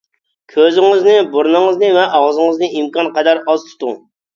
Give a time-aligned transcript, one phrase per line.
[0.53, 4.07] كۆزىڭىزنى، بۇرنىڭىزنى ۋە ئاغزىڭىزنى ئىمكانقەدەر ئاز تۇتۇڭ.